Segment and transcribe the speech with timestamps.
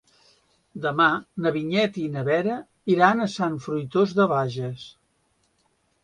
[0.83, 1.09] Demà
[1.45, 2.55] na Vinyet i na Vera
[2.93, 4.87] iran a Sant Fruitós de Bages.